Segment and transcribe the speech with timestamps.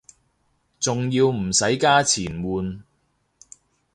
[0.79, 2.85] 仲要唔使加錢換